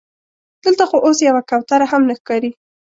[0.63, 2.51] دلته خو اوس یوه کوتره هم نه ښکاري.